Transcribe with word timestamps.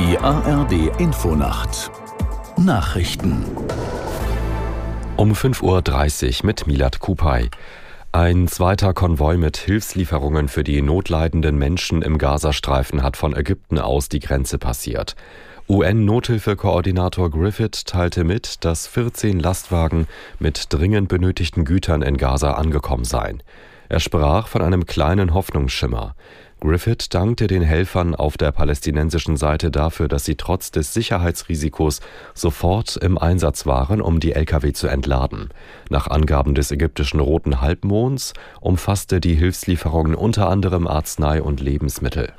ARD 0.00 0.98
Infonacht 0.98 1.90
Nachrichten 2.56 3.44
um 5.18 5.32
5.30 5.32 6.40
Uhr 6.40 6.46
mit 6.46 6.66
Milat 6.66 7.00
Kupay. 7.00 7.50
Ein 8.10 8.48
zweiter 8.48 8.94
Konvoi 8.94 9.36
mit 9.36 9.58
Hilfslieferungen 9.58 10.48
für 10.48 10.64
die 10.64 10.80
notleidenden 10.80 11.58
Menschen 11.58 12.00
im 12.00 12.16
Gazastreifen 12.16 13.02
hat 13.02 13.18
von 13.18 13.36
Ägypten 13.36 13.78
aus 13.78 14.08
die 14.08 14.20
Grenze 14.20 14.58
passiert. 14.58 15.16
UN-Nothilfekoordinator 15.68 17.30
Griffith 17.30 17.84
teilte 17.84 18.24
mit, 18.24 18.64
dass 18.64 18.86
14 18.86 19.38
Lastwagen 19.38 20.06
mit 20.38 20.64
dringend 20.70 21.10
benötigten 21.10 21.66
Gütern 21.66 22.00
in 22.00 22.16
Gaza 22.16 22.54
angekommen 22.54 23.04
seien. 23.04 23.42
Er 23.90 24.00
sprach 24.00 24.48
von 24.48 24.62
einem 24.62 24.86
kleinen 24.86 25.34
Hoffnungsschimmer. 25.34 26.14
Griffith 26.60 27.08
dankte 27.08 27.46
den 27.46 27.62
Helfern 27.62 28.14
auf 28.14 28.36
der 28.36 28.52
palästinensischen 28.52 29.38
Seite 29.38 29.70
dafür, 29.70 30.08
dass 30.08 30.26
sie 30.26 30.36
trotz 30.36 30.70
des 30.70 30.92
Sicherheitsrisikos 30.92 32.00
sofort 32.34 32.96
im 32.98 33.16
Einsatz 33.16 33.64
waren, 33.64 34.02
um 34.02 34.20
die 34.20 34.32
Lkw 34.32 34.72
zu 34.72 34.86
entladen. 34.86 35.48
Nach 35.88 36.06
Angaben 36.06 36.54
des 36.54 36.70
ägyptischen 36.70 37.18
Roten 37.18 37.62
Halbmonds 37.62 38.34
umfasste 38.60 39.20
die 39.20 39.34
Hilfslieferungen 39.34 40.14
unter 40.14 40.50
anderem 40.50 40.86
Arznei 40.86 41.42
und 41.42 41.60
Lebensmittel. 41.60 42.32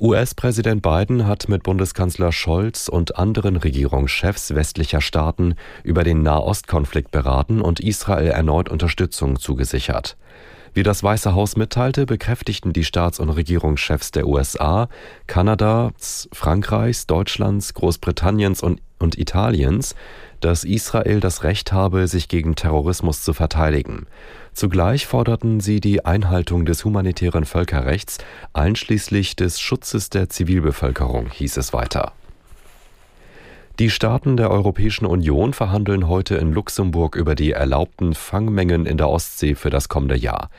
US-Präsident 0.00 0.80
Biden 0.80 1.26
hat 1.26 1.50
mit 1.50 1.62
Bundeskanzler 1.62 2.32
Scholz 2.32 2.88
und 2.88 3.18
anderen 3.18 3.56
Regierungschefs 3.56 4.54
westlicher 4.54 5.02
Staaten 5.02 5.56
über 5.82 6.04
den 6.04 6.22
Nahostkonflikt 6.22 7.10
beraten 7.10 7.60
und 7.60 7.80
Israel 7.80 8.28
erneut 8.28 8.70
Unterstützung 8.70 9.38
zugesichert. 9.38 10.16
Wie 10.72 10.84
das 10.84 11.02
Weiße 11.02 11.34
Haus 11.34 11.56
mitteilte, 11.56 12.06
bekräftigten 12.06 12.72
die 12.72 12.84
Staats- 12.84 13.18
und 13.18 13.30
Regierungschefs 13.30 14.12
der 14.12 14.28
USA, 14.28 14.88
Kanadas, 15.26 16.28
Frankreichs, 16.32 17.06
Deutschlands, 17.06 17.74
Großbritanniens 17.74 18.62
und, 18.62 18.80
und 19.00 19.18
Italiens, 19.18 19.96
dass 20.40 20.62
Israel 20.62 21.18
das 21.18 21.42
Recht 21.42 21.72
habe, 21.72 22.06
sich 22.06 22.28
gegen 22.28 22.54
Terrorismus 22.54 23.24
zu 23.24 23.32
verteidigen. 23.32 24.06
Zugleich 24.52 25.06
forderten 25.06 25.60
sie 25.60 25.80
die 25.80 26.04
Einhaltung 26.04 26.64
des 26.64 26.84
humanitären 26.84 27.44
Völkerrechts, 27.44 28.18
einschließlich 28.52 29.34
des 29.34 29.60
Schutzes 29.60 30.08
der 30.10 30.28
Zivilbevölkerung, 30.28 31.30
hieß 31.30 31.56
es 31.56 31.72
weiter. 31.72 32.12
Die 33.80 33.88
Staaten 33.88 34.36
der 34.36 34.50
Europäischen 34.50 35.06
Union 35.06 35.54
verhandeln 35.54 36.06
heute 36.06 36.34
in 36.34 36.52
Luxemburg 36.52 37.16
über 37.16 37.34
die 37.34 37.52
erlaubten 37.52 38.12
Fangmengen 38.12 38.84
in 38.84 38.98
der 38.98 39.08
Ostsee 39.08 39.54
für 39.54 39.70
das 39.70 39.88
kommende 39.88 40.18
Jahr. 40.18 40.50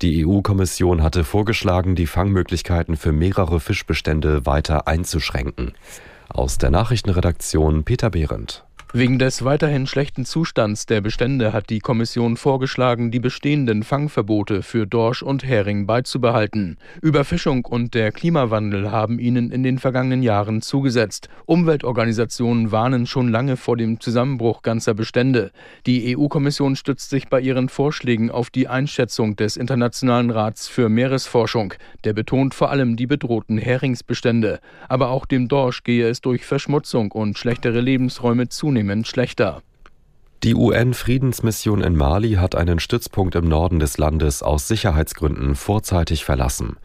Die 0.00 0.24
EU-Kommission 0.24 1.02
hatte 1.02 1.24
vorgeschlagen, 1.24 1.94
die 1.94 2.06
Fangmöglichkeiten 2.06 2.96
für 2.96 3.12
mehrere 3.12 3.60
Fischbestände 3.60 4.46
weiter 4.46 4.88
einzuschränken. 4.88 5.74
Aus 6.30 6.56
der 6.56 6.70
Nachrichtenredaktion 6.70 7.84
Peter 7.84 8.08
Behrendt. 8.08 8.64
Wegen 8.92 9.20
des 9.20 9.44
weiterhin 9.44 9.86
schlechten 9.86 10.24
Zustands 10.24 10.84
der 10.84 11.00
Bestände 11.00 11.52
hat 11.52 11.70
die 11.70 11.78
Kommission 11.78 12.36
vorgeschlagen, 12.36 13.12
die 13.12 13.20
bestehenden 13.20 13.84
Fangverbote 13.84 14.64
für 14.64 14.84
Dorsch 14.84 15.22
und 15.22 15.44
Hering 15.44 15.86
beizubehalten. 15.86 16.76
Überfischung 17.00 17.64
und 17.66 17.94
der 17.94 18.10
Klimawandel 18.10 18.90
haben 18.90 19.20
ihnen 19.20 19.52
in 19.52 19.62
den 19.62 19.78
vergangenen 19.78 20.24
Jahren 20.24 20.60
zugesetzt. 20.60 21.28
Umweltorganisationen 21.46 22.72
warnen 22.72 23.06
schon 23.06 23.28
lange 23.28 23.56
vor 23.56 23.76
dem 23.76 24.00
Zusammenbruch 24.00 24.62
ganzer 24.62 24.94
Bestände. 24.94 25.52
Die 25.86 26.16
EU-Kommission 26.16 26.74
stützt 26.74 27.10
sich 27.10 27.28
bei 27.28 27.40
ihren 27.40 27.68
Vorschlägen 27.68 28.28
auf 28.28 28.50
die 28.50 28.66
Einschätzung 28.66 29.36
des 29.36 29.56
Internationalen 29.56 30.30
Rats 30.30 30.66
für 30.66 30.88
Meeresforschung. 30.88 31.74
Der 32.02 32.12
betont 32.12 32.54
vor 32.54 32.70
allem 32.70 32.96
die 32.96 33.06
bedrohten 33.06 33.56
Heringsbestände. 33.56 34.58
Aber 34.88 35.10
auch 35.10 35.26
dem 35.26 35.46
Dorsch 35.46 35.84
gehe 35.84 36.08
es 36.08 36.20
durch 36.20 36.44
Verschmutzung 36.44 37.12
und 37.12 37.38
schlechtere 37.38 37.80
Lebensräume 37.80 38.48
zunehmend 38.48 38.79
zunehmend 38.80 39.06
schlechter. 39.06 39.62
Die 40.42 40.54
UN-Friedensmission 40.54 41.82
in 41.82 41.96
Mali 41.96 42.32
hat 42.32 42.54
einen 42.54 42.78
Stützpunkt 42.78 43.34
im 43.34 43.46
Norden 43.46 43.78
des 43.78 43.98
Landes 43.98 44.42
aus 44.42 44.68
Sicherheitsgründen 44.68 45.54
vorzeitig 45.54 46.24
verlassen. 46.24 46.76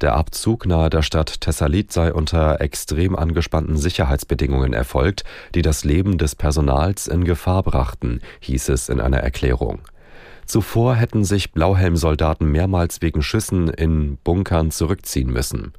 Der 0.00 0.16
Abzug 0.16 0.66
nahe 0.66 0.90
der 0.90 1.02
Stadt 1.02 1.40
Tessalit 1.40 1.92
sei 1.92 2.12
unter 2.12 2.60
extrem 2.60 3.14
angespannten 3.14 3.76
Sicherheitsbedingungen 3.76 4.72
erfolgt, 4.72 5.22
die 5.54 5.62
das 5.62 5.84
Leben 5.84 6.18
des 6.18 6.34
Personals 6.34 7.06
in 7.06 7.22
Gefahr 7.22 7.62
brachten, 7.62 8.20
hieß 8.40 8.70
es 8.70 8.88
in 8.88 9.00
einer 9.00 9.18
Erklärung. 9.18 9.78
Zuvor 10.46 10.96
hätten 10.96 11.22
sich 11.22 11.52
Blauhelmsoldaten 11.52 12.50
mehrmals 12.50 13.00
wegen 13.00 13.22
Schüssen 13.22 13.68
in 13.68 14.18
Bunkern 14.24 14.72
zurückziehen 14.72 15.32
müssen. 15.32 15.72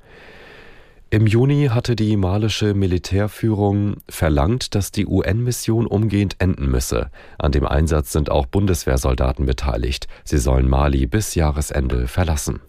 Im 1.11 1.27
Juni 1.27 1.67
hatte 1.71 1.95
die 1.95 2.17
malische 2.17 2.73
Militärführung 2.73 3.97
verlangt, 4.09 4.73
dass 4.73 4.91
die 4.91 5.05
UN-Mission 5.05 5.85
umgehend 5.85 6.35
enden 6.39 6.69
müsse. 6.69 7.11
An 7.37 7.51
dem 7.51 7.65
Einsatz 7.65 8.11
sind 8.11 8.31
auch 8.31 8.47
Bundeswehrsoldaten 8.47 9.45
beteiligt. 9.45 10.07
Sie 10.23 10.39
sollen 10.39 10.67
Mali 10.67 11.05
bis 11.05 11.35
Jahresende 11.35 12.07
verlassen. 12.07 12.59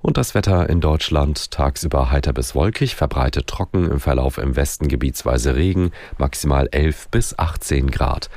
Und 0.00 0.16
das 0.16 0.34
Wetter 0.34 0.68
in 0.68 0.80
Deutschland 0.80 1.50
tagsüber 1.50 2.10
heiter 2.10 2.32
bis 2.32 2.54
wolkig, 2.54 2.94
verbreitet 2.94 3.46
trocken, 3.46 3.90
im 3.90 4.00
Verlauf 4.00 4.38
im 4.38 4.56
Westen 4.56 4.88
gebietsweise 4.88 5.56
Regen, 5.56 5.92
maximal 6.18 6.68
11 6.70 7.08
bis 7.08 7.38
18 7.38 7.90
Grad. 7.90 8.28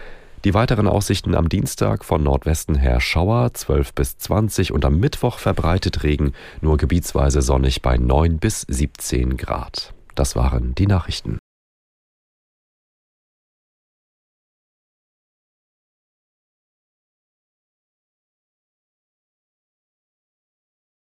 Die 0.45 0.53
weiteren 0.53 0.87
Aussichten 0.87 1.35
am 1.35 1.49
Dienstag 1.49 2.05
von 2.05 2.23
Nordwesten 2.23 2.75
her 2.75 3.01
Schauer 3.01 3.53
12 3.53 3.93
bis 3.93 4.17
20 4.17 4.71
und 4.71 4.85
am 4.85 4.99
Mittwoch 4.99 5.39
verbreitet 5.39 6.03
Regen, 6.03 6.33
nur 6.61 6.77
gebietsweise 6.77 7.41
sonnig 7.41 7.81
bei 7.81 7.97
9 7.97 8.37
bis 8.37 8.61
17 8.61 9.35
Grad. 9.37 9.93
Das 10.15 10.35
waren 10.35 10.75
die 10.75 10.87
Nachrichten. 10.87 11.39